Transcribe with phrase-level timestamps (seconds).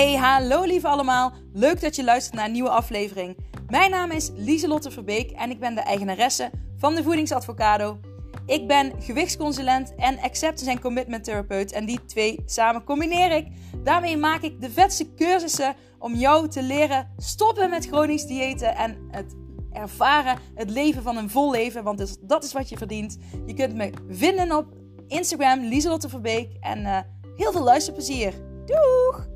[0.00, 1.32] Hey, hallo lieve allemaal.
[1.52, 3.36] Leuk dat je luistert naar een nieuwe aflevering.
[3.68, 7.98] Mijn naam is Lieselotte Verbeek en ik ben de eigenaresse van de Voedingsadvocado.
[8.46, 13.46] Ik ben gewichtsconsulent en acceptance en commitment therapeut en die twee samen combineer ik.
[13.84, 19.08] Daarmee maak ik de vetste cursussen om jou te leren stoppen met chronisch diëten en
[19.10, 19.36] het
[19.72, 23.18] ervaren het leven van een vol leven, want dat is wat je verdient.
[23.46, 24.66] Je kunt me vinden op
[25.06, 26.98] Instagram Lieselotte Verbeek en uh,
[27.36, 28.32] heel veel luisterplezier.
[28.66, 29.29] Doeg!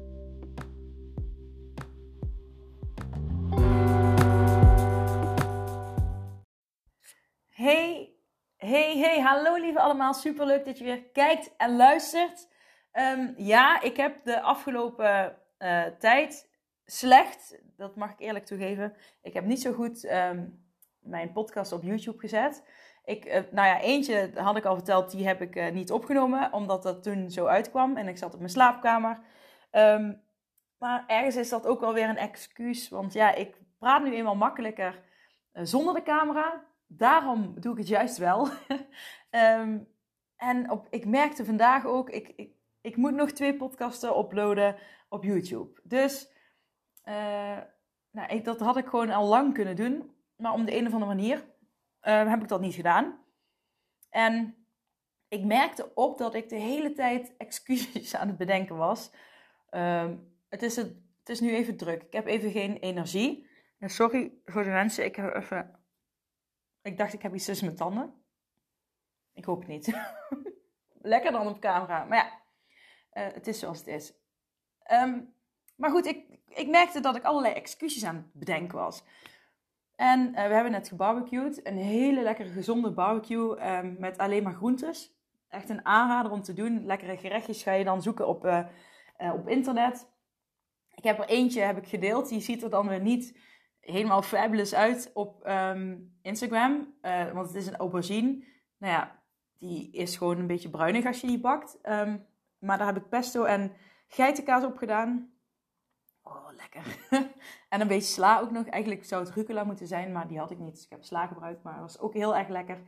[7.54, 8.14] Hey,
[8.56, 10.14] hey, hey, hallo lieve allemaal.
[10.14, 12.48] Super leuk dat je weer kijkt en luistert.
[12.92, 16.50] Um, ja, ik heb de afgelopen uh, tijd
[16.84, 18.96] slecht, dat mag ik eerlijk toegeven.
[19.22, 20.64] Ik heb niet zo goed um,
[20.98, 22.64] mijn podcast op YouTube gezet.
[23.04, 26.52] Ik, uh, nou ja, eentje had ik al verteld, die heb ik uh, niet opgenomen,
[26.52, 29.18] omdat dat toen zo uitkwam en ik zat op mijn slaapkamer.
[29.72, 30.22] Um,
[30.78, 34.36] maar ergens is dat ook wel weer een excuus, want ja, ik praat nu eenmaal
[34.36, 35.02] makkelijker
[35.52, 38.48] zonder de camera daarom doe ik het juist wel.
[39.30, 39.88] um,
[40.50, 44.76] en op, ik merkte vandaag ook, ik, ik, ik moet nog twee podcasten uploaden
[45.08, 45.80] op YouTube.
[45.82, 46.32] Dus
[47.04, 47.58] uh,
[48.10, 50.12] nou, ik, dat had ik gewoon al lang kunnen doen.
[50.36, 51.44] Maar om de een of andere manier
[52.02, 53.18] uh, heb ik dat niet gedaan.
[54.10, 54.66] En
[55.28, 59.10] ik merkte op dat ik de hele tijd excuses aan het bedenken was.
[59.70, 60.86] Um, het, is het,
[61.18, 62.02] het is nu even druk.
[62.02, 63.48] Ik heb even geen energie.
[63.78, 65.83] En sorry voor de mensen, ik heb even
[66.84, 68.14] ik dacht, ik heb iets tussen mijn tanden.
[69.32, 69.98] Ik hoop het niet.
[71.02, 72.04] Lekker dan op camera.
[72.04, 72.42] Maar ja,
[73.22, 74.14] uh, het is zoals het is.
[74.92, 75.34] Um,
[75.76, 79.04] maar goed, ik, ik merkte dat ik allerlei excuses aan het bedenken was.
[79.96, 81.66] En uh, we hebben net gebarbecued.
[81.66, 85.12] Een hele lekkere gezonde barbecue um, met alleen maar groentes.
[85.48, 86.86] Echt een aanrader om te doen.
[86.86, 88.66] Lekkere gerechtjes ga je dan zoeken op, uh,
[89.18, 90.12] op internet.
[90.94, 92.28] Ik heb er eentje heb ik gedeeld.
[92.28, 93.38] Die ziet er dan weer niet
[93.84, 96.94] helemaal fabulous uit op um, Instagram.
[97.02, 98.44] Uh, want het is een aubergine.
[98.78, 99.22] Nou ja,
[99.58, 101.78] die is gewoon een beetje bruinig als je die bakt.
[101.82, 102.26] Um,
[102.58, 103.72] maar daar heb ik pesto en
[104.08, 105.32] geitenkaas op gedaan.
[106.22, 107.06] Oh, lekker.
[107.68, 108.66] en een beetje sla ook nog.
[108.66, 110.74] Eigenlijk zou het rucola moeten zijn, maar die had ik niet.
[110.74, 112.82] Dus ik heb sla gebruikt, maar was ook heel erg lekker.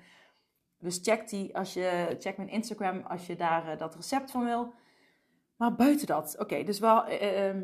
[0.78, 4.44] Dus check die als je check mijn Instagram als je daar uh, dat recept van
[4.44, 4.74] wil.
[5.56, 7.62] Maar buiten dat, oké, dus wel, uh, uh,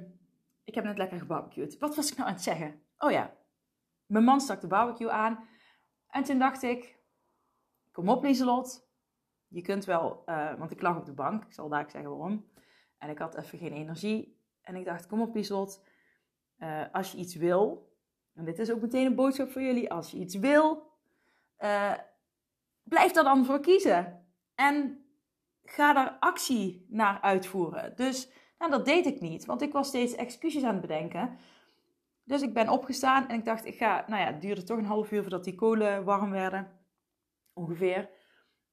[0.64, 1.78] ik heb net lekker gebarbecued.
[1.78, 2.82] Wat was ik nou aan het zeggen?
[3.04, 3.36] Oh ja,
[4.06, 5.48] mijn man stak de barbecue aan.
[6.08, 6.98] En toen dacht ik,
[7.92, 8.90] kom op Lieselot.
[9.48, 11.44] Je kunt wel, uh, want ik lag op de bank.
[11.44, 12.50] Ik zal daar zeggen waarom.
[12.98, 14.40] En ik had even geen energie.
[14.60, 15.84] En ik dacht, kom op Lieselot.
[16.58, 17.92] Uh, als je iets wil.
[18.34, 19.92] En dit is ook meteen een boodschap voor jullie.
[19.92, 20.92] Als je iets wil,
[21.58, 21.94] uh,
[22.82, 24.26] blijf daar dan voor kiezen.
[24.54, 25.04] En
[25.64, 27.96] ga daar actie naar uitvoeren.
[27.96, 29.44] Dus nou, dat deed ik niet.
[29.44, 31.38] Want ik was steeds excuses aan het bedenken.
[32.32, 34.84] Dus ik ben opgestaan en ik dacht, ik ga, nou ja, het duurde toch een
[34.84, 36.70] half uur voordat die kolen warm werden.
[37.52, 38.10] Ongeveer.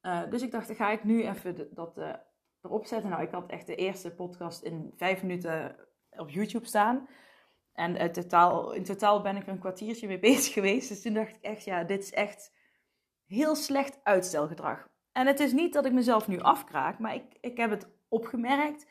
[0.02, 2.14] Uh, dus ik dacht, ga ik nu even dat uh,
[2.60, 3.10] erop zetten.
[3.10, 5.76] Nou, ik had echt de eerste podcast in vijf minuten
[6.10, 7.08] op YouTube staan.
[7.72, 10.88] En uh, totaal, in totaal ben ik er een kwartiertje mee bezig geweest.
[10.88, 12.52] Dus toen dacht ik echt, ja, dit is echt
[13.26, 14.88] heel slecht uitstelgedrag.
[15.12, 18.86] En het is niet dat ik mezelf nu afkraak, maar ik, ik heb het opgemerkt.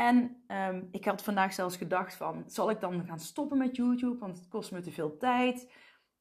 [0.00, 4.18] En um, ik had vandaag zelfs gedacht van, zal ik dan gaan stoppen met YouTube?
[4.18, 5.72] Want het kost me te veel tijd.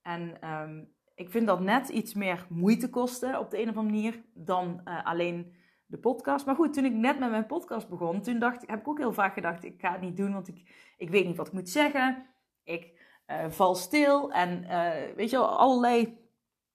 [0.02, 3.96] En um, ik vind dat net iets meer moeite kosten op de een of andere
[3.96, 6.46] manier dan uh, alleen de podcast.
[6.46, 9.14] Maar goed, toen ik net met mijn podcast begon, toen dacht, heb ik ook heel
[9.14, 11.70] vaak gedacht, ik ga het niet doen, want ik, ik weet niet wat ik moet
[11.70, 12.26] zeggen.
[12.64, 16.18] Ik uh, val stil en uh, weet je wel, allerlei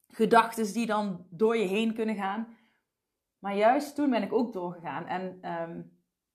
[0.09, 2.56] gedachten die dan door je heen kunnen gaan.
[3.38, 5.53] Maar juist toen ben ik ook doorgegaan en...
[5.60, 5.94] Um,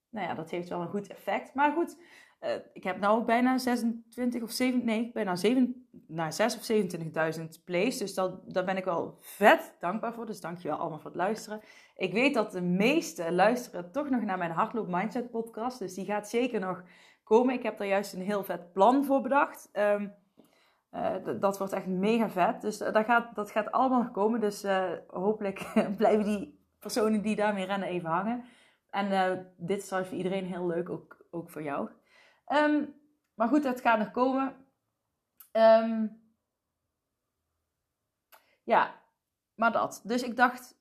[0.10, 1.54] nou ja, dat heeft wel een goed effect.
[1.54, 1.98] Maar goed,
[2.42, 6.72] uh, ik heb nu bijna 26 of 7, nee, bijna 7, nou, 6 of
[7.38, 7.98] 27.000 plays.
[7.98, 10.26] Dus dat, daar ben ik wel vet dankbaar voor.
[10.26, 11.62] Dus dankjewel allemaal voor het luisteren.
[11.96, 15.80] Ik weet dat de meeste luisteren toch nog naar mijn Hardloop Mindset podcast.
[15.80, 16.84] Dus die gaat zeker nog
[17.24, 17.54] komen.
[17.54, 19.70] Ik heb daar juist een heel vet plan voor bedacht.
[19.74, 20.14] Um,
[20.94, 22.62] uh, dat wordt echt mega vet.
[22.62, 24.40] Dus uh, dat, gaat, dat gaat allemaal nog komen.
[24.40, 24.66] Dus
[25.08, 28.44] hopelijk blijven die personen die daarmee rennen even hangen.
[28.90, 31.90] En uh, dit is voor iedereen heel leuk, ook, ook voor jou.
[32.48, 32.96] Um,
[33.34, 34.56] maar goed, het gaat nog komen.
[35.52, 36.22] Um,
[38.64, 39.02] ja,
[39.56, 40.02] maar dat.
[40.04, 40.78] Dus ik dacht,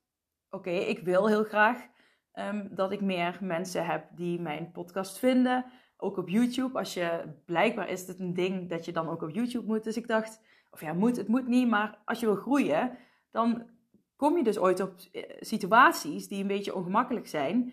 [0.50, 1.86] oké, ik wil heel graag
[2.34, 5.64] um, dat ik meer mensen heb die mijn podcast vinden.
[5.96, 6.78] Ook op YouTube.
[6.78, 9.84] Als je, blijkbaar is het een ding dat je dan ook op YouTube moet.
[9.84, 10.40] Dus ik dacht,
[10.70, 12.98] of ja, moet, het moet niet, maar als je wil groeien,
[13.30, 13.70] dan
[14.16, 17.72] kom je dus ooit op eh, situaties die een beetje ongemakkelijk zijn.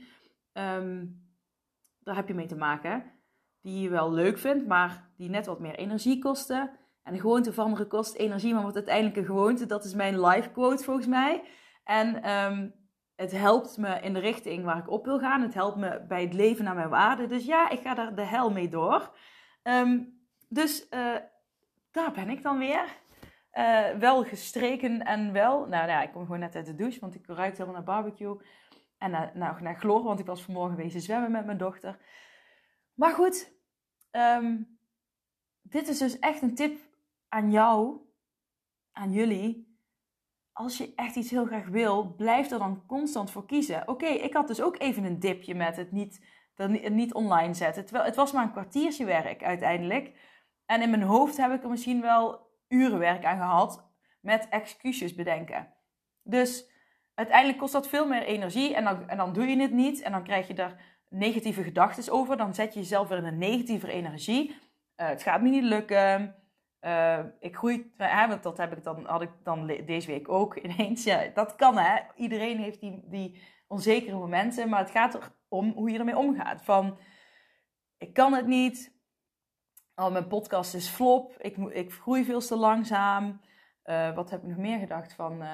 [0.58, 1.24] Um,
[2.00, 3.14] daar heb je mee te maken.
[3.62, 6.72] die je wel leuk vindt, maar die net wat meer energie kosten.
[7.04, 9.66] En de gewoonte veranderen kost energie, maar wordt uiteindelijk een gewoonte.
[9.66, 11.44] Dat is mijn life quote volgens mij.
[11.84, 12.70] En ehm,
[13.16, 15.42] het helpt me in de richting waar ik op wil gaan.
[15.42, 17.30] Het helpt me bij het leven naar mijn waarden.
[17.30, 19.18] Dus ja, ik ga daar de hel mee door.
[19.64, 20.00] Ehm,
[20.50, 21.16] dus uh,
[21.92, 23.04] daar ben ik dan weer.
[23.54, 25.58] Uh, wel gestreken en wel.
[25.58, 27.84] Nou, nou, ja, ik kom gewoon net uit de douche, want ik ruik helemaal naar
[27.84, 28.38] barbecue.
[29.06, 32.00] En naar, nou, naar chloor, want ik was vanmorgen wezen zwemmen met mijn dochter.
[32.94, 33.54] Maar goed,
[34.12, 34.80] um,
[35.62, 36.80] dit is dus echt een tip
[37.28, 38.00] aan jou,
[38.92, 39.80] aan jullie.
[40.52, 43.88] Als je echt iets heel graag wil, blijf er dan constant voor kiezen.
[43.88, 46.26] Oké, ik had dus ook even een dipje met het niet,
[46.56, 47.86] het niet online zetten.
[47.86, 50.20] Terwijl het was maar een kwartiertje werk uiteindelijk.
[50.66, 53.92] En in mijn hoofd heb ik er misschien wel uren werk aan gehad
[54.22, 55.74] met excuses bedenken.
[56.24, 56.74] Dus
[57.16, 60.02] uiteindelijk kost dat veel meer energie en dan, en dan doe je het niet.
[60.02, 60.76] En dan krijg je er
[61.10, 62.38] negatieve gedachten over.
[62.38, 64.50] Dan zet je jezelf weer in een negatieve energie.
[64.50, 66.36] Uh, het gaat me niet lukken.
[66.82, 70.56] Uh, ik groei, hè, want dat heb ik dan, had ik dan deze week ook
[70.66, 71.04] ineens.
[71.04, 72.00] Ja, dat kan hè.
[72.16, 75.20] Iedereen heeft die, die onzekere momenten, maar het gaat
[75.50, 76.64] erom hoe je ermee omgaat.
[76.64, 76.98] Van,
[77.98, 78.94] ik kan het niet.
[79.96, 81.36] Oh, mijn podcast is flop.
[81.38, 83.42] Ik, ik groei veel te langzaam.
[83.86, 85.14] Uh, wat heb ik nog meer gedacht?
[85.14, 85.52] Van, uh,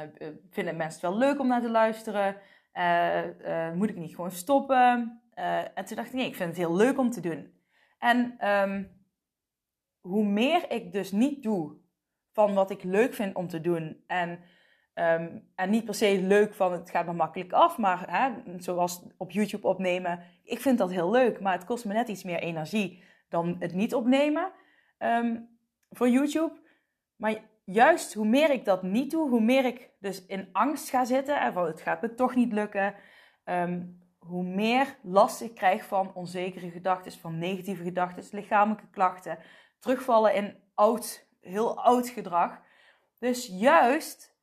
[0.49, 2.35] vinden mensen het wel leuk om naar te luisteren?
[3.75, 5.21] moet ik niet gewoon stoppen?
[5.73, 7.53] en toen dacht ik, nee, ik vind het heel leuk om te doen.
[7.99, 9.01] En um,
[10.01, 11.77] hoe meer ik dus niet doe
[12.31, 14.03] van wat ik leuk vind om te doen.
[14.07, 14.39] En,
[14.93, 19.03] ehm, en niet per se leuk van het gaat me makkelijk af, maar hè, zoals
[19.17, 20.23] op YouTube opnemen.
[20.43, 23.73] Ik vind dat heel leuk, maar het kost me net iets meer energie dan het
[23.73, 24.51] niet opnemen
[24.97, 25.39] ehm,
[25.89, 26.59] voor YouTube.
[27.15, 31.05] Maar juist hoe meer ik dat niet doe, hoe meer ik dus in angst ga
[31.05, 31.39] zitten.
[31.39, 32.95] En van het gaat me toch niet lukken.
[33.43, 33.83] Ehm,
[34.19, 39.37] hoe meer last ik krijg van onzekere gedachten, van negatieve gedachten, lichamelijke klachten
[39.79, 42.61] terugvallen in oud, heel oud gedrag.
[43.19, 44.35] Dus juist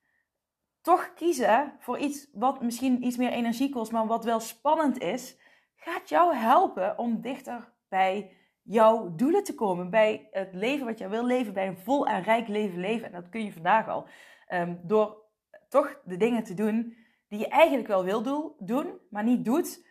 [0.81, 5.37] toch kiezen voor iets wat misschien iets meer energie kost, maar wat wel spannend is,
[5.77, 8.37] gaat jou helpen om dichter bij
[8.69, 9.91] jouw doelen te komen.
[9.91, 13.07] Bij het leven wat je wil leven, bij een vol en rijk leven leven.
[13.07, 14.07] En dat kun je vandaag al.
[14.47, 15.27] Ehm, door
[15.69, 16.97] toch de dingen te doen
[17.29, 19.87] die je eigenlijk wel wil doen, maar niet doet,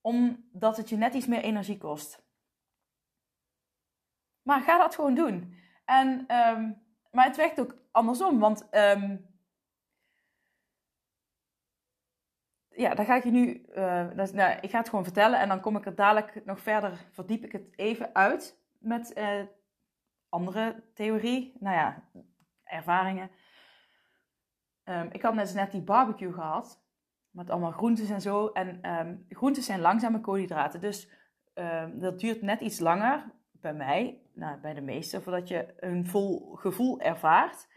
[0.00, 2.22] omdat het je net iets meer energie kost.
[4.42, 5.54] Maar ga dat gewoon doen.
[5.84, 6.72] En, ehm,
[7.10, 9.31] maar het werkt ook andersom, want um,
[12.82, 13.64] ja, daar ga ik je nu,
[14.14, 17.06] dat, nou, ik ga het gewoon vertellen en dan kom ik er dadelijk nog verder,
[17.10, 19.42] verdiep ik het even uit met uh,
[20.28, 22.02] andere theorie, nou ja,
[22.64, 23.30] ervaringen.
[24.84, 26.84] Um, ik had net, net die barbecue gehad,
[27.30, 28.46] met allemaal groentes en zo.
[28.46, 31.10] En um, groentes zijn langzame koolhydraten, dus
[31.94, 36.54] dat duurt net iets langer bij mij, nou, bij de meesten, voordat je een vol
[36.54, 37.68] gevoel ervaart.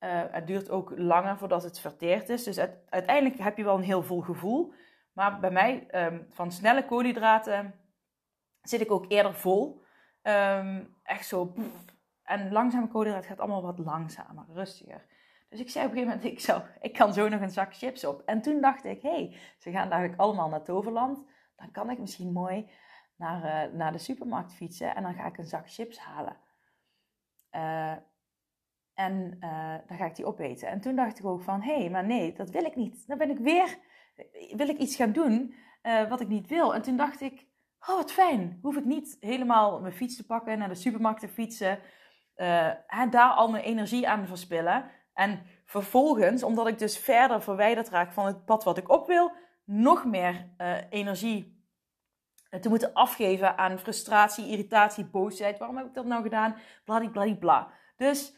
[0.00, 2.44] Uh, het duurt ook langer voordat het verteerd is.
[2.44, 2.58] Dus
[2.88, 4.72] uiteindelijk heb je wel een heel vol gevoel.
[5.12, 7.74] Maar bij mij, um, van snelle koolhydraten,
[8.62, 9.84] zit ik ook eerder vol.
[10.22, 11.54] Um, echt zo.
[12.22, 15.06] En langzame koolhydraten gaat allemaal wat langzamer, rustiger.
[15.48, 17.76] Dus ik zei op een gegeven moment, ik, zou, ik kan zo nog een zak
[17.76, 18.22] chips op.
[18.26, 21.26] En toen dacht ik, hé, hey, ze gaan eigenlijk allemaal naar Toverland.
[21.56, 22.70] Dan kan ik misschien mooi
[23.16, 26.36] naar, uh, naar de supermarkt fietsen en dan ga ik een zak chips halen.
[27.52, 27.96] Uh,
[28.98, 30.68] en uh, dan ga ik die opeten.
[30.68, 33.06] En toen dacht ik ook van, hé, hey, maar nee, dat wil ik niet.
[33.06, 33.78] Dan ben ik weer,
[34.56, 35.54] wil ik iets gaan doen
[36.08, 36.74] wat ik niet wil.
[36.74, 37.46] En toen dacht ik,
[37.80, 41.28] oh wat fijn, hoef ik niet helemaal mijn fiets te pakken, naar de supermarkt te
[41.28, 41.78] fietsen.
[42.86, 44.90] en daar al mijn energie aan verspillen.
[45.12, 49.32] En vervolgens, omdat ik dus verder verwijderd raak van het pad wat ik op wil,
[49.64, 50.50] nog meer
[50.90, 51.66] energie
[52.60, 55.58] te moeten afgeven aan frustratie, irritatie, boosheid.
[55.58, 56.56] Waarom heb ik dat nou gedaan?
[56.84, 57.70] Bladibladibla.
[57.96, 58.36] Dus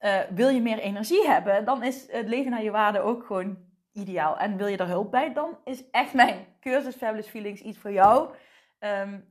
[0.00, 3.58] uh, wil je meer energie hebben, dan is het leven naar je waarde ook gewoon
[3.92, 4.38] ideaal.
[4.38, 7.92] En wil je daar hulp bij, dan is echt mijn cursus Fabulous Feelings iets voor
[7.92, 8.34] jou.
[8.78, 9.28] Um,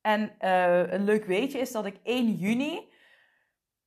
[0.00, 2.88] en uh, een leuk weetje is dat ik 1 juni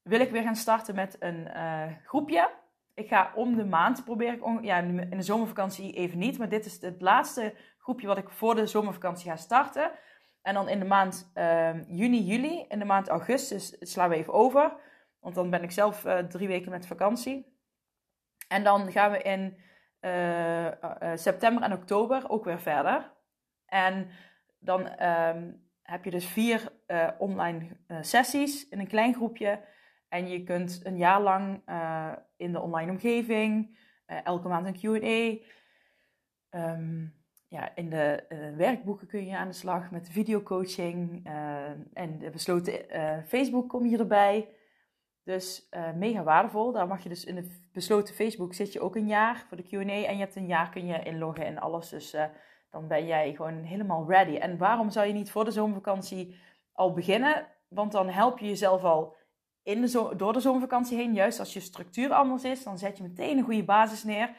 [0.02, 2.50] wil ik weer gaan starten met een uh, groepje.
[2.94, 6.82] Ik ga om de maand proberen, ja, in de zomervakantie even niet, maar dit is
[6.82, 9.92] het laatste groepje wat ik voor de zomervakantie ga starten.
[10.42, 14.34] En dan in de maand uh, juni, juli, in de maand augustus slaan we even
[14.34, 14.74] over.
[15.22, 17.60] Want dan ben ik zelf uh, drie weken met vakantie.
[18.48, 19.58] En dan gaan we in
[20.02, 20.68] uh,
[21.16, 23.12] september en oktober ook weer verder.
[23.66, 24.08] En
[24.60, 25.52] dan ehm,
[25.82, 26.72] heb je dus vier
[27.18, 29.64] online sessies in een klein groepje.
[30.10, 31.62] En je kunt een jaar lang
[32.38, 35.44] in de online omgeving, elke maand een QA.
[36.60, 37.16] Um,
[37.48, 38.24] ja, in de
[38.58, 41.26] werkboeken kun je aan de slag met videocoaching.
[41.94, 42.86] en de besloten
[43.26, 44.50] Facebook kom je erbij.
[45.32, 46.72] Dus mega waardevol.
[46.72, 49.64] Daar mag je dus in de besloten Facebook zit je ook een jaar voor de
[49.64, 49.78] Q&A.
[49.80, 51.90] En je hebt een jaar kun je inloggen en alles.
[51.90, 52.16] Dus
[52.70, 54.36] dan ben jij gewoon helemaal ready.
[54.36, 56.40] En waarom zou je niet voor de zomervakantie
[56.74, 57.48] al beginnen?
[57.68, 59.16] Want dan help je jezelf al
[59.64, 61.14] in de door de zomervakantie heen.
[61.14, 64.36] Juist als je structuur anders is, dan zet je meteen een goede basis neer.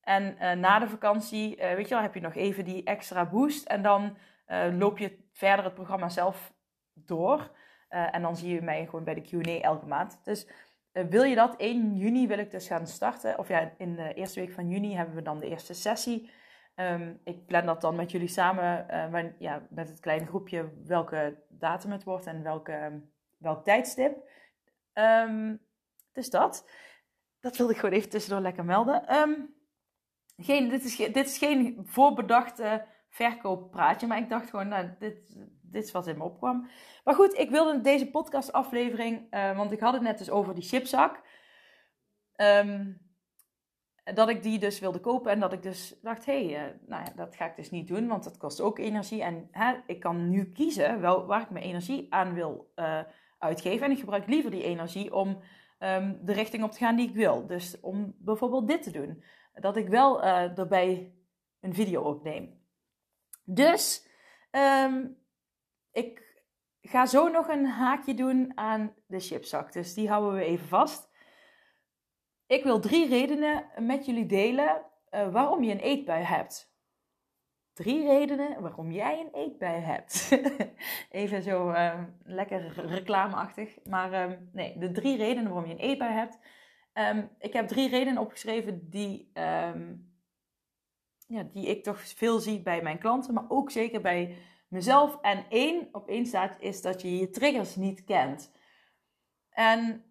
[0.00, 3.66] En uh, na de vakantie, weet je wel, heb je nog even die extra boost.
[3.66, 4.16] En dan
[4.72, 6.52] loop je verder het programma zelf
[6.94, 7.50] door.
[7.92, 10.20] En dan zie je mij gewoon bij de Q&A elke maand.
[10.24, 10.46] Dus
[10.92, 11.56] wil je dat?
[11.56, 13.38] 1 juni wil ik dus gaan starten.
[13.38, 16.30] Of ja, in de eerste week van juni hebben we dan de eerste sessie.
[16.76, 21.42] Um, ik plan dat dan met jullie samen, uh, ja, met het kleine groepje, welke
[21.48, 23.02] datum het wordt en welke,
[23.38, 24.16] welk tijdstip.
[24.94, 25.60] Um,
[26.12, 26.70] dus dat.
[27.40, 29.14] Dat wilde ik gewoon even tussendoor lekker melden.
[29.14, 29.54] Um,
[30.36, 35.36] geen, dit, is, dit is geen voorbedachte verkooppraatje, maar ik dacht gewoon, nou, dit,
[35.72, 36.68] dit is wat in me opkwam.
[37.04, 40.64] Maar goed, ik wilde deze podcastaflevering, uh, want ik had het net dus over die
[40.64, 41.20] chipzak.
[42.36, 43.00] Um,
[44.04, 47.04] dat ik die dus wilde kopen en dat ik dus dacht, hé, hey, uh, nou
[47.04, 49.22] ja, dat ga ik dus niet doen, want dat kost ook energie.
[49.22, 53.00] En hè, ik kan nu kiezen wel, waar ik mijn energie aan wil uh,
[53.38, 53.86] uitgeven.
[53.86, 55.28] En ik gebruik liever die energie om
[55.78, 57.46] um, de richting op te gaan die ik wil.
[57.46, 59.24] Dus om bijvoorbeeld dit te doen.
[59.54, 61.14] Dat ik wel erbij
[61.60, 62.60] een video opneem.
[63.44, 64.08] Dus
[64.50, 65.16] um,
[65.92, 66.32] ik
[66.80, 69.72] ga zo nog een haakje doen aan de chipzak.
[69.72, 71.10] Dus die houden we even vast.
[72.46, 76.70] Ik wil drie redenen met jullie delen uh, waarom je een eetbui hebt.
[77.72, 80.38] Drie redenen waarom jij een eetbui hebt.
[81.10, 83.84] Even zo uh, lekker reclameachtig.
[83.84, 86.38] Maar uh, nee, de drie redenen waarom je een eetbui hebt.
[86.94, 89.30] Um, ik heb drie redenen opgeschreven die,
[91.26, 94.36] ja, die ik toch veel zie bij mijn klanten, maar ook zeker bij
[94.72, 95.18] mezelf.
[95.20, 98.52] En één op één staat is dat je je triggers niet kent.
[99.50, 100.04] En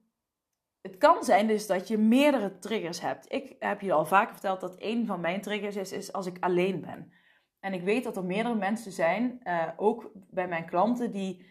[0.81, 3.31] het kan zijn dus dat je meerdere triggers hebt.
[3.31, 6.37] Ik heb je al vaker verteld dat een van mijn triggers is, is als ik
[6.39, 7.11] alleen ben.
[7.59, 11.45] En ik weet dat er meerdere mensen zijn, uh, ook bij mijn klanten, die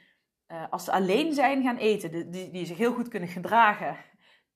[0.49, 3.97] uh, als ze alleen zijn gaan eten, die, die zich heel goed kunnen gedragen.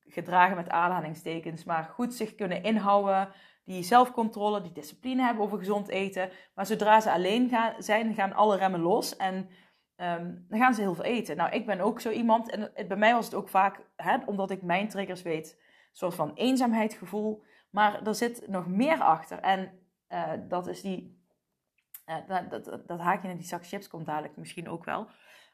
[0.00, 3.32] Gedragen met aanhalingstekens, maar goed zich kunnen inhouden,
[3.64, 6.30] die zelfcontrole, die discipline hebben over gezond eten.
[6.54, 9.48] Maar zodra ze alleen gaan, zijn, gaan alle remmen los en
[9.96, 11.36] Um, dan gaan ze heel veel eten.
[11.36, 12.50] Nou, ik ben ook zo iemand.
[12.50, 16.14] En bij mij was het ook vaak, hè, omdat ik mijn triggers weet, een soort
[16.14, 17.44] van eenzaamheidsgevoel.
[17.70, 19.38] Maar er zit nog meer achter.
[19.38, 19.78] En
[20.08, 21.22] uh, dat is die.
[22.06, 22.16] Uh,
[22.48, 25.08] dat, dat, dat haakje in die zak chips komt dadelijk misschien ook wel.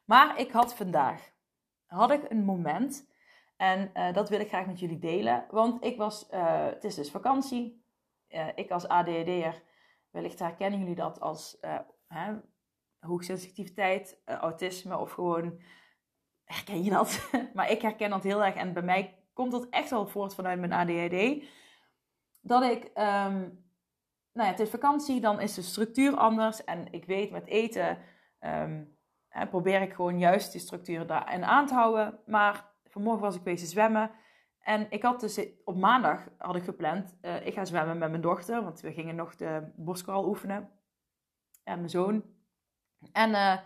[0.04, 1.32] Maar ik had vandaag
[1.86, 3.08] had ik een moment.
[3.56, 5.44] En uh, dat wil ik graag met jullie delen.
[5.50, 6.26] Want ik was.
[6.30, 7.79] het is dus vakantie.
[8.54, 9.62] Ik als ADHD'er.
[10.10, 11.58] Wellicht herkennen jullie dat als
[12.08, 12.32] hè,
[13.00, 15.60] hoogsensitiviteit, uh, autisme of gewoon,
[16.44, 17.30] herken je dat?
[17.54, 20.60] maar ik herken dat heel erg en bij mij komt dat echt wel voort vanuit
[20.60, 21.44] mijn ADHD.
[22.40, 23.64] Dat ik, um,
[24.32, 27.98] nou ja, het is vakantie, dan is de structuur anders en ik weet met eten
[28.40, 32.18] um, hè, probeer ik gewoon juist die structuur daarin aan te houden.
[32.26, 34.10] Maar vanmorgen was ik bezig zwemmen
[34.70, 38.22] en ik had dus op maandag had ik gepland, uh, ik ga zwemmen met mijn
[38.22, 40.70] dochter, want we gingen nog de borstkoral oefenen.
[41.64, 42.24] En mijn zoon,
[43.12, 43.56] en uh,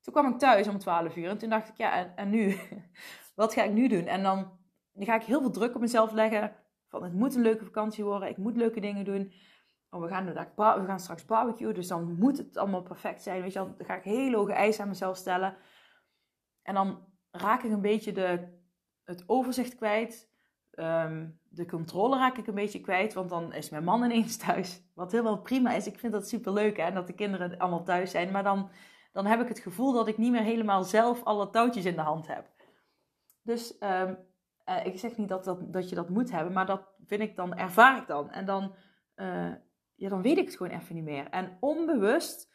[0.00, 2.56] toen kwam ik thuis om 12 uur en toen dacht ik, ja, en, nu?
[3.34, 4.06] Wat ga ik nu doen?
[4.06, 4.58] En dan,
[4.92, 6.56] dan ga ik heel veel druk op mezelf leggen.
[6.88, 9.32] Van het moet een leuke vakantie worden, ik moet leuke dingen doen.
[9.90, 10.24] Oh, we, gaan,
[10.56, 13.42] we gaan straks barbecuen, dus dan moet het allemaal perfect zijn.
[13.42, 15.56] Weet je, dan ga ik heel hoge eisen aan mezelf stellen.
[16.62, 18.58] En dan raak ik een beetje de,
[19.02, 20.32] het overzicht kwijt.
[20.78, 24.82] Um, de controle raak ik een beetje kwijt, want dan is mijn man ineens thuis.
[24.94, 25.86] Wat helemaal prima is.
[25.86, 28.30] Ik vind dat super leuk hè, dat de kinderen allemaal thuis zijn.
[28.30, 28.70] Maar dan,
[29.12, 32.00] dan heb ik het gevoel dat ik niet meer helemaal zelf alle touwtjes in de
[32.00, 32.50] hand heb.
[33.42, 34.18] Dus um,
[34.68, 37.36] uh, ik zeg niet dat, dat, dat je dat moet hebben, maar dat vind ik
[37.36, 38.30] dan, ervaar ik dan.
[38.30, 38.74] En dan,
[39.16, 39.52] uh,
[39.94, 41.28] ja, dan weet ik het gewoon even niet meer.
[41.30, 42.48] En onbewust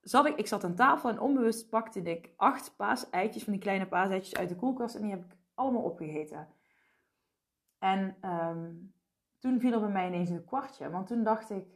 [0.00, 3.86] zat ik, ik zat aan tafel en onbewust pakte ik acht paaseitjes van die kleine
[3.86, 6.48] paaseitjes uit de koelkast en die heb ik allemaal opgegeten.
[7.84, 8.94] En um,
[9.38, 10.90] toen viel er bij mij ineens een kwartje.
[10.90, 11.66] Want toen dacht ik: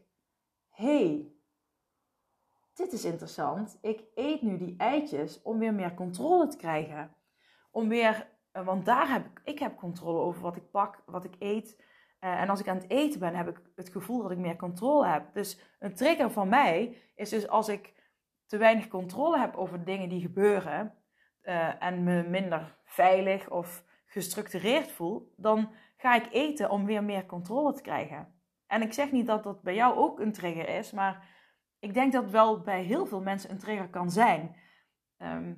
[0.68, 1.32] hey,
[2.74, 3.78] dit is interessant.
[3.80, 7.14] Ik eet nu die eitjes om weer meer controle te krijgen.
[7.70, 11.24] Om weer, eh, want daar heb ik, ik heb controle over wat ik pak, wat
[11.24, 11.82] ik eet.
[12.20, 14.56] Uh, en als ik aan het eten ben, heb ik het gevoel dat ik meer
[14.56, 15.32] controle heb.
[15.32, 17.94] Dus een trigger van mij is dus als ik
[18.46, 20.94] te weinig controle heb over dingen die gebeuren.
[21.42, 27.26] Uh, en me minder veilig of gestructureerd voel, dan ga ik eten om weer meer
[27.26, 28.34] controle te krijgen.
[28.66, 31.26] En ik zeg niet dat dat bij jou ook een trigger is, maar
[31.78, 34.56] ik denk dat wel bij heel veel mensen een trigger kan zijn.
[35.16, 35.54] Ehm,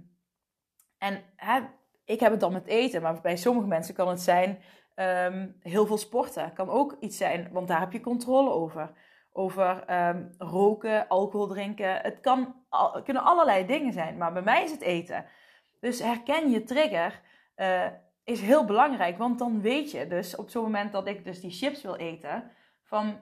[0.99, 1.61] en hè,
[2.05, 4.59] ik heb het dan met eten, maar bij sommige mensen kan het zijn
[4.95, 6.53] ehm, heel veel sporten.
[6.53, 8.93] Kan ook iets zijn, want daar heb je controle over.
[9.33, 12.01] Over ehm, roken, alcohol drinken.
[12.01, 12.55] Het kan,
[13.05, 15.25] kunnen allerlei dingen zijn, maar bij mij is het eten.
[15.81, 17.21] Dus herken je trigger
[17.57, 17.87] uh,
[18.25, 21.51] is heel belangrijk, want dan weet je dus op zo'n moment dat ik dus die
[21.51, 22.51] chips wil eten,
[22.83, 23.19] van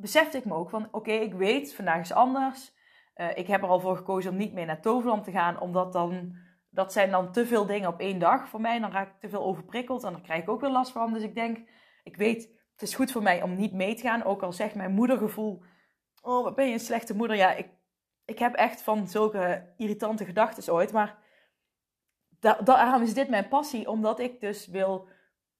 [0.00, 2.72] besefte ik me ook van, oké, ik weet, vandaag is anders.
[3.16, 5.92] Uh, ik heb er al voor gekozen om niet meer naar Toverland te gaan, omdat
[5.92, 6.36] dan,
[6.70, 8.78] dat zijn dan te veel dingen op één dag voor mij.
[8.78, 11.12] Dan raak ik te veel overprikkeld en dan krijg ik ook weer last van.
[11.12, 11.58] Dus ik denk,
[12.02, 12.42] ik weet,
[12.72, 14.24] het is goed voor mij om niet mee te gaan.
[14.24, 15.62] Ook al zegt mijn moedergevoel,
[16.22, 17.36] oh, wat ben je een slechte moeder.
[17.36, 17.68] Ja, ik,
[18.24, 20.92] ik heb echt van zulke irritante gedachten ooit.
[20.92, 21.18] Maar
[22.40, 25.08] da daarom is dit mijn passie, omdat ik dus wil...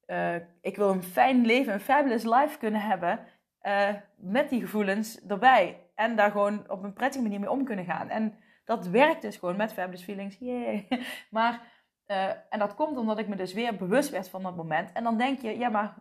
[0.06, 3.20] Uh, ik wil een fijn leven, een fabulous life kunnen hebben.
[3.62, 5.86] Uh, met die gevoelens erbij.
[5.94, 8.08] En daar gewoon op een prettige manier mee om kunnen gaan.
[8.08, 8.34] En
[8.64, 10.36] dat werkt dus gewoon met Fabulous Feelings.
[10.38, 10.88] Yay.
[11.30, 11.62] Maar,
[12.06, 14.92] uh, en dat komt omdat ik me dus weer bewust werd van dat moment.
[14.92, 15.94] En dan denk je, ja, maar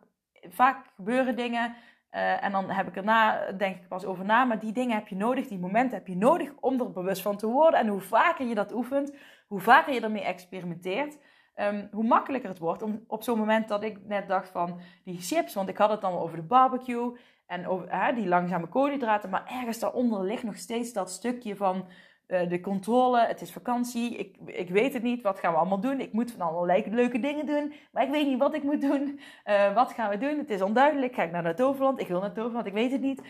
[0.48, 1.76] vaak gebeuren dingen.
[2.10, 4.46] En dan heb ik erna, denk ik pas over na.
[4.46, 7.38] Maar die dingen heb je nodig, die momenten heb je nodig om er bewust van
[7.38, 7.80] te worden.
[7.80, 9.14] En hoe vaker je dat oefent,
[9.50, 11.18] hoe vaker je ermee experimenteert.
[11.56, 15.22] Um, hoe makkelijker het wordt om op zo'n moment dat ik net dacht van die
[15.22, 19.30] chips, want ik had het dan over de barbecue en over, die langzame koolhydraten.
[19.30, 21.88] Maar ergens daaronder ligt nog steeds dat stukje van
[22.28, 23.26] uh, de controle.
[23.26, 24.16] Het is vakantie.
[24.16, 25.22] Ik, ik weet het niet.
[25.22, 26.00] Wat gaan we allemaal doen?
[26.00, 27.74] Ik moet van allerlei leuke dingen doen.
[27.92, 29.20] Maar ik weet niet wat ik moet doen.
[29.46, 30.38] Uh, wat gaan we doen?
[30.38, 31.14] Het is onduidelijk.
[31.14, 32.00] Ga ik naar het Toverland?
[32.00, 32.66] Ik wil naar het Toverland.
[32.66, 33.22] Ik weet het niet.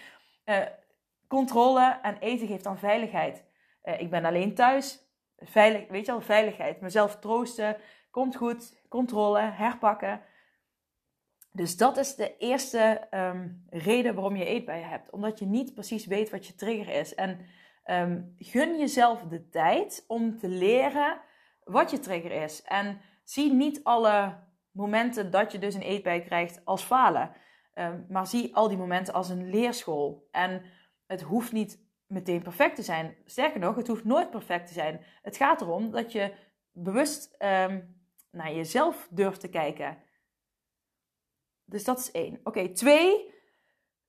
[0.45, 0.57] Uh,
[1.27, 3.43] controle en eten geeft dan veiligheid.
[3.97, 5.08] ik ben alleen thuis.
[5.41, 6.81] Veilig, weet je wel, veiligheid.
[6.81, 7.77] Mezelf troosten.
[8.11, 8.81] Komt goed.
[8.89, 9.39] Controle.
[9.39, 10.21] Herpakken.
[11.51, 15.09] Dus dat is de eerste um, reden waarom je eetbuien hebt.
[15.09, 17.15] Omdat je niet precies weet wat je trigger is.
[17.15, 17.39] En
[17.85, 21.21] um, gun jezelf de tijd om te leren
[21.63, 22.61] wat je trigger is.
[22.61, 24.37] En zie niet alle
[24.71, 27.31] momenten dat je dus een eetbui krijgt als falen.
[27.75, 30.27] Um, maar zie al die momenten als een leerschool.
[30.31, 30.63] En
[31.07, 33.15] het hoeft niet meteen perfect te zijn.
[33.25, 35.05] Sterker nog, het hoeft nooit perfect te zijn.
[35.21, 36.33] Het gaat erom dat je
[36.71, 37.35] bewust
[38.31, 39.97] naar jezelf durft te kijken.
[41.65, 42.39] Dus dat is één.
[42.43, 43.33] Oké, twee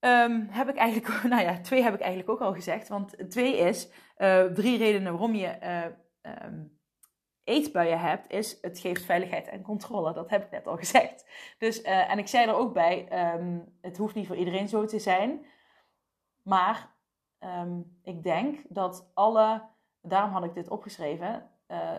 [0.01, 2.89] um, heb ik eigenlijk, nou ja, twee heb ik eigenlijk ook al gezegd.
[2.89, 6.79] Want twee is, uh, drie redenen waarom je uh, um,
[7.45, 10.13] eetbuien hebt, is het geeft veiligheid en controle.
[10.13, 11.27] Dat heb ik net al gezegd.
[11.59, 13.07] Dus, uh, en ik zei er ook bij,
[13.81, 15.47] het hoeft niet voor iedereen zo te zijn.
[16.43, 16.99] Maar
[18.03, 19.63] ik denk dat alle,
[20.03, 21.51] daarom had ik dit opgeschreven.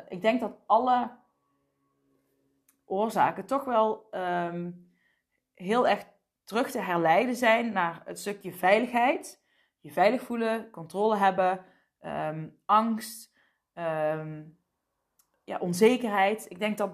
[0.07, 1.11] ik denk dat alle
[2.85, 4.09] oorzaken toch wel
[5.53, 6.05] heel erg
[6.43, 9.41] terug te herleiden zijn naar het stukje veiligheid.
[9.79, 11.65] Je veilig voelen, controle hebben,
[11.99, 13.33] ehm, angst,
[13.73, 14.43] ehm,
[15.43, 16.45] ja, onzekerheid.
[16.49, 16.91] Ik denk dat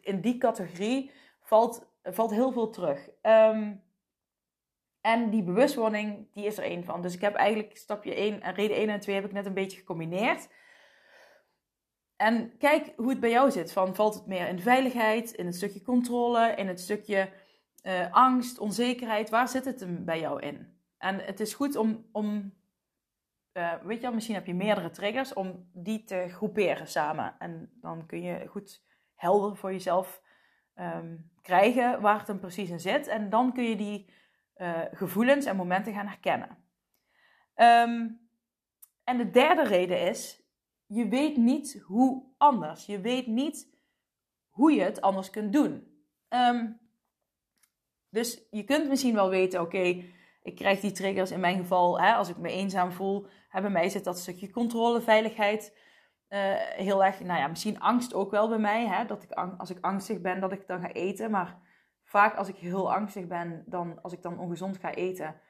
[0.00, 1.10] in, die categorie
[1.40, 3.10] valt, valt heel veel terug.
[3.22, 3.74] Ehm,
[5.08, 7.02] en die bewustwording, die is er één van.
[7.02, 9.54] Dus ik heb eigenlijk stapje 1 en reden 1 en 2 heb ik net een
[9.54, 10.48] beetje gecombineerd.
[12.16, 13.72] En kijk hoe het bij jou zit.
[13.72, 17.30] Van, valt het meer in veiligheid, in het stukje controle, in het stukje
[17.82, 20.80] uh, angst, onzekerheid, waar zit het bij jou in?
[20.98, 22.54] En het is goed om, om
[23.52, 27.34] uh, weet je wel, misschien heb je meerdere triggers, om die te groeperen samen.
[27.38, 30.22] En dan kun je goed helder voor jezelf
[30.74, 33.06] um, krijgen waar het hem precies in zit.
[33.06, 34.16] En dan kun je die
[34.58, 36.48] uh, gevoelens en momenten gaan herkennen.
[37.54, 38.28] Um,
[39.04, 40.42] en de derde reden is,
[40.86, 42.86] je weet niet hoe anders.
[42.86, 43.76] Je weet niet
[44.48, 46.02] hoe je het anders kunt doen.
[46.28, 46.80] Um,
[48.08, 50.04] dus je kunt misschien wel weten, oké,
[50.42, 53.70] ik krijg die triggers in mijn geval, hè, als ik me eenzaam voel, hè, bij
[53.70, 55.76] mij zit dat stukje controle, veiligheid
[56.28, 59.70] uh, heel erg, nou ja, misschien angst ook wel bij mij, hè, dat ik als
[59.70, 61.58] ik angstig ben, dat ik dan ga eten, maar
[62.08, 65.40] vaak als ik heel angstig ben, dan als ik dan ongezond ga eten,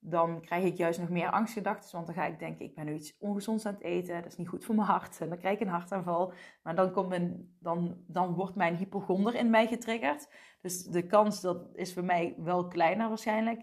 [0.00, 1.92] dan krijg ik juist nog meer angstgedachten.
[1.92, 4.22] Want dan ga ik denken, ik ben nu iets ongezonds aan het eten.
[4.22, 5.20] Dat is niet goed voor mijn hart.
[5.20, 6.32] En dan krijg ik een hartaanval.
[6.62, 7.16] Maar dan, komt
[7.60, 10.28] dan, dan wordt mijn hypochonder in mij getriggerd.
[10.60, 13.60] Dus de kans dat is voor mij wel kleiner waarschijnlijk.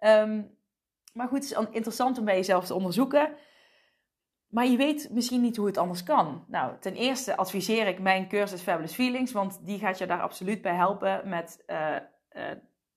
[0.00, 0.56] Um,
[1.12, 3.36] maar goed, het is interessant om bij jezelf te onderzoeken.
[4.54, 6.44] Maar je weet misschien niet hoe het anders kan.
[6.48, 9.32] Nou, ten eerste adviseer ik mijn cursus Fabulous Feelings.
[9.32, 11.96] Want die gaat je daar absoluut bij helpen met uh,
[12.32, 12.50] uh,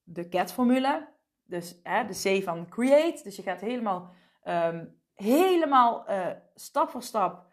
[0.04, 1.16] de CAT-formule
[1.48, 3.24] dus hè, de C van create.
[3.24, 7.46] Dus je gaat helemaal, um, helemaal uh, stap voor stap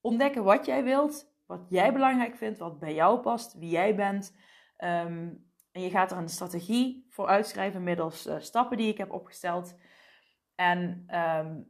[0.00, 4.36] ontdekken wat jij wilt, wat jij belangrijk vindt, wat bij jou past, wie jij bent.
[4.78, 9.76] Um, en je gaat er een strategie voor uitschrijven middels stappen die ik heb opgesteld.
[10.54, 11.60] En ehm,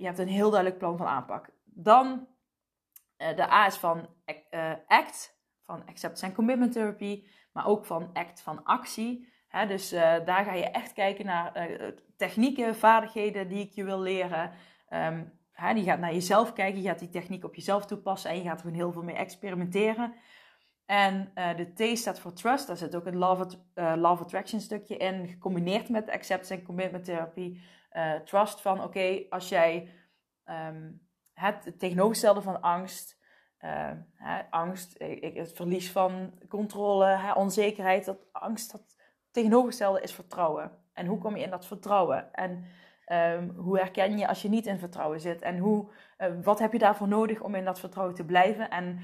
[0.00, 1.50] je hebt een heel duidelijk plan van aanpak.
[1.64, 2.26] Dan
[3.18, 4.08] uh, de A is van
[4.50, 9.28] uh, ACT, van Acceptance and Commitment Therapy, maar ook van ACT van actie.
[9.68, 11.68] dus uh, daar ga je echt kijken naar
[12.16, 14.52] technieken, vaardigheden die ik je wil leren.
[14.90, 15.38] Um,
[15.74, 18.54] die gaat naar jezelf kijken, je gaat die techniek op jezelf toepassen en je gaat
[18.54, 20.14] er gewoon heel veel mee experimenteren.
[20.86, 25.28] En de T staat voor trust, daar zit ook een love, love attraction stukje in,
[25.28, 27.62] gecombineerd met acceptance en commitment therapie.
[27.92, 29.88] Uh, trust van, oké, als jij
[30.44, 33.18] um, het tegenovergestelde van angst,
[34.16, 38.96] hè, angst, ik, het verlies van controle, hè, onzekerheid, dat angst, dat
[39.30, 40.70] tegenovergestelde is vertrouwen.
[40.92, 42.34] En hoe kom je in dat vertrouwen?
[42.34, 42.64] En
[43.06, 45.42] um, hoe herken je als je niet in vertrouwen zit?
[45.42, 45.90] En hoe,
[46.42, 48.70] wat heb je daarvoor nodig om in dat vertrouwen te blijven?
[48.70, 49.00] En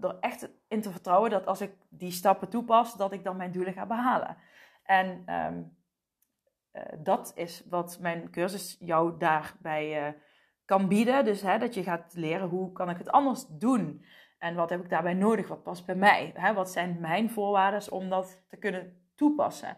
[0.00, 3.52] er echt in te vertrouwen dat als ik die stappen toepas, dat ik dan mijn
[3.52, 4.36] doelen ga behalen.
[4.82, 5.77] En um,
[6.98, 10.12] dat is wat mijn cursus jou daarbij uh,
[10.64, 11.24] kan bieden.
[11.24, 14.04] Dus hè, dat je gaat leren hoe kan ik het anders doen.
[14.38, 15.48] En wat heb ik daarbij nodig?
[15.48, 16.32] Wat past bij mij?
[16.34, 19.76] Hè, wat zijn mijn voorwaarden om dat te kunnen toepassen?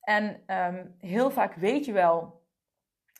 [0.00, 2.44] En um, heel vaak weet je wel.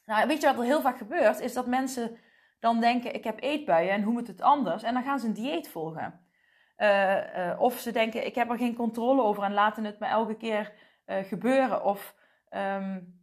[0.04, 1.40] Nou, weet je wat er heel vaak gebeurt?
[1.40, 2.16] Is dat mensen
[2.60, 4.82] dan denken: ik heb eetbuien en hoe moet het anders?
[4.82, 6.20] En dan gaan ze een dieet volgen.
[6.78, 10.36] Uh, of ze denken: ik heb er geen controle over en laten het me elke
[10.36, 10.72] keer
[11.06, 11.84] gebeuren.
[11.84, 12.14] Of
[12.50, 13.14] um,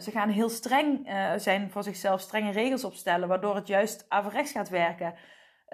[0.00, 4.68] ze gaan heel streng zijn voor zichzelf, strenge regels opstellen, waardoor het juist averechts gaat
[4.68, 5.14] werken.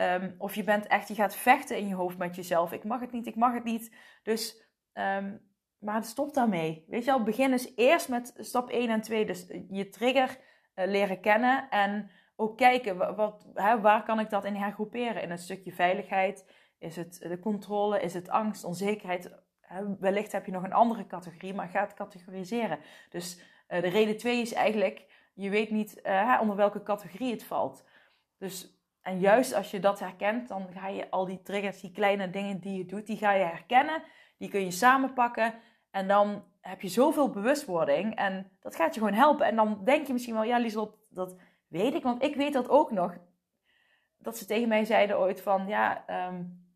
[0.01, 2.73] Um, of je bent echt, je gaat vechten in je hoofd met jezelf.
[2.73, 3.95] Ik mag het niet, ik mag het niet.
[4.23, 5.41] Dus, um,
[5.79, 6.85] maar stop daarmee.
[6.89, 9.27] Weet je al, begin eens eerst met stap 1 en 2.
[9.27, 10.39] Dus je trigger
[10.75, 15.23] leren kennen en ook kijken, wat, hè, waar kan ik dat in hergroeperen?
[15.23, 16.53] In een stukje veiligheid?
[16.79, 18.01] Is het de controle?
[18.01, 19.43] Is het angst, onzekerheid?
[19.99, 22.79] Wellicht heb je nog een andere categorie, maar ga het categoriseren.
[23.11, 25.05] Dus uh, de reden twee is eigenlijk,
[25.35, 27.85] je weet niet uh, onder welke categorie het valt.
[28.39, 32.31] Dus, en juist als je dat herkent, dan ga je al die triggers, die kleine
[32.31, 34.03] dingen die je doet, die ga je herkennen.
[34.39, 35.55] Die kun je samenpakken.
[35.91, 38.15] En dan heb je zoveel bewustwording.
[38.15, 39.47] En dat gaat je gewoon helpen.
[39.47, 41.37] En dan denk je misschien wel, ja Lieslot, dat
[41.69, 43.17] weet ik, want ik weet dat ook nog.
[44.19, 46.68] Dat ze tegen mij zeiden ooit van, ja, um,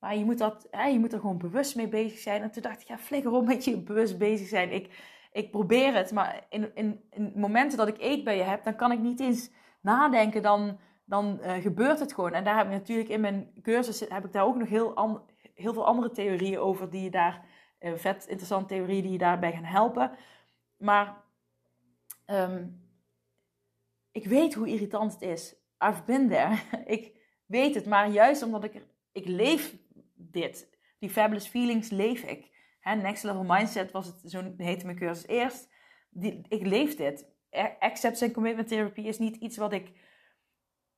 [0.00, 2.42] maar je moet, dat, hè, je moet er gewoon bewust mee bezig zijn.
[2.42, 4.72] En toen dacht ik, ja, flikker op met je bewust bezig zijn.
[4.72, 4.90] Ik,
[5.32, 8.92] ik probeer het, maar in, in, momenten dat ik eet bij je heb, dan kan
[8.92, 12.32] ik niet eens nadenken, dan, dan uh, gebeurt het gewoon.
[12.32, 15.22] En daar heb ik natuurlijk in mijn cursus, heb ik daar ook nog heel, an,
[15.54, 17.44] heel veel andere theorieën over, die je daar,
[17.80, 20.10] uh, vet interessante theorieën die je daarbij gaan helpen.
[20.76, 21.24] Maar
[22.26, 22.86] um,
[24.12, 25.56] ik weet hoe irritant het is.
[25.84, 26.58] I've been there.
[26.96, 27.12] ik
[27.46, 28.82] weet het, maar juist omdat ik,
[29.12, 29.76] ik leef
[30.32, 30.76] dit.
[30.98, 32.50] Die fabulous feelings leef ik.
[32.80, 35.68] Hè, next level mindset was het, zo heette mijn cursus eerst.
[36.10, 37.26] Die, ik leef dit.
[37.78, 39.92] Acceptance en commitment therapy is niet iets wat ik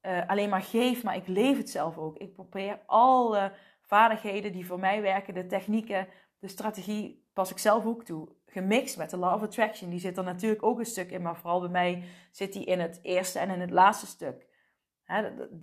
[0.02, 2.18] uh, alleen maar geef, maar ik leef het zelf ook.
[2.18, 7.86] Ik probeer alle vaardigheden die voor mij werken, de technieken, de strategie, pas ik zelf
[7.86, 8.28] ook toe.
[8.46, 9.90] Gemixt met de Law of Attraction.
[9.90, 12.80] Die zit er natuurlijk ook een stuk in, maar vooral bij mij zit die in
[12.80, 14.46] het eerste en in het laatste stuk.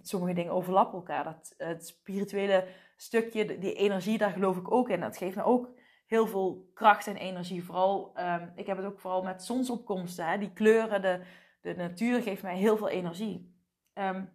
[0.01, 1.23] sommige dingen overlappen elkaar.
[1.23, 4.99] Dat, het spirituele stukje, die energie, daar geloof ik ook in.
[4.99, 5.69] Dat geeft me ook
[6.05, 7.63] heel veel kracht en energie.
[7.63, 10.27] Vooral, um, ik heb het ook vooral met zonsopkomsten.
[10.27, 10.38] Hè?
[10.38, 11.21] Die kleuren, de,
[11.62, 13.55] de natuur geeft mij heel veel energie.
[13.93, 14.29] Um,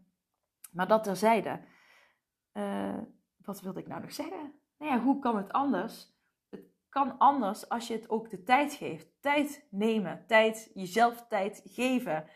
[0.72, 1.60] maar dat terzijde.
[2.52, 2.98] Uh,
[3.36, 4.54] wat wilde ik nou nog zeggen?
[4.78, 6.12] Nou ja, hoe kan het anders?
[6.92, 9.08] kan anders als je het ook de tijd geeft.
[9.20, 12.28] Tijd nemen, tijd, jezelf tijd geven.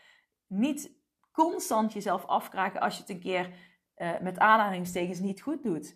[0.47, 0.91] Niet
[1.31, 3.53] constant jezelf afkraken als je het een keer
[3.97, 5.95] uh, met aanhalingstekens niet goed doet.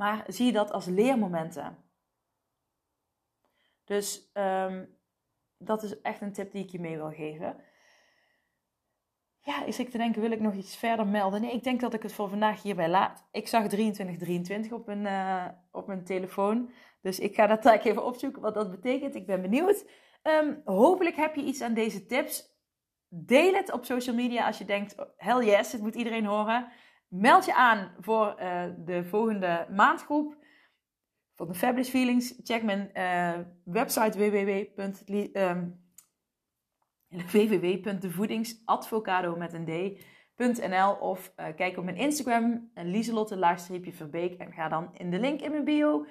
[0.00, 1.76] Maar zie dat als leermomenten.
[3.84, 4.98] Dus um,
[5.58, 7.56] dat is echt een tip die ik je mee wil geven.
[9.40, 11.40] Ja, is ik te denken, wil ik nog iets verder melden?
[11.40, 13.28] Nee, ik denk dat ik het voor vandaag hierbij laat.
[13.32, 16.70] Ik zag 2323 op mijn, uh, op mijn telefoon.
[17.00, 19.14] Dus ik ga dat taak even opzoeken wat dat betekent.
[19.14, 19.84] Ik ben benieuwd.
[20.22, 22.58] Um, hopelijk heb je iets aan deze tips.
[23.08, 26.72] Deel het op social media als je denkt, hell yes, het moet iedereen horen.
[27.10, 30.36] Meld je aan voor uh, de volgende maandgroep
[31.34, 32.34] van de Fabulous Feelings.
[32.42, 34.18] Check mijn uh, website.
[35.34, 35.88] Um,
[37.32, 39.98] www.devoedingsadvocado met een
[40.36, 45.18] d.nl of uh, kijk op mijn Instagram, Lieselotte laagstreepje Verbeek en ga dan in de
[45.18, 46.06] link in mijn bio.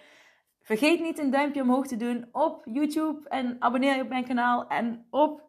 [0.61, 4.67] Vergeet niet een duimpje omhoog te doen op YouTube en abonneer je op mijn kanaal
[4.67, 5.48] en op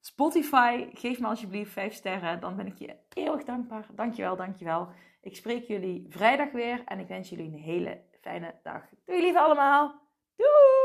[0.00, 0.86] Spotify.
[0.92, 3.86] Geef me alsjeblieft 5 sterren, dan ben ik je eeuwig dankbaar.
[3.94, 4.88] Dankjewel, dankjewel.
[5.20, 8.82] Ik spreek jullie vrijdag weer en ik wens jullie een hele fijne dag.
[9.04, 10.00] Doei lieve allemaal.
[10.36, 10.77] Doei!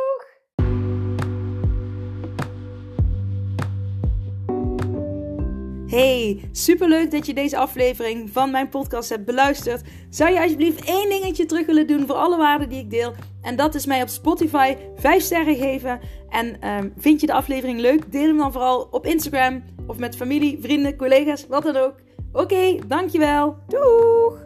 [5.93, 9.81] Hey, superleuk dat je deze aflevering van mijn podcast hebt beluisterd.
[10.09, 13.13] Zou je alsjeblieft één dingetje terug willen doen voor alle waarden die ik deel?
[13.41, 15.99] En dat is mij op Spotify 5 sterren geven.
[16.29, 18.11] En ehm, vind je de aflevering leuk?
[18.11, 21.95] Deel hem dan vooral op Instagram of met familie, vrienden, collega's, wat dan ook.
[22.31, 23.55] Oké, dankjewel.
[23.67, 24.42] Doei!